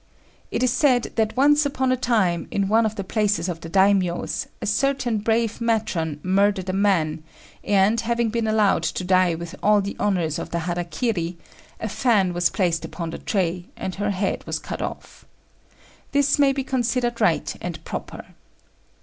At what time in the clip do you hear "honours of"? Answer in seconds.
9.99-10.49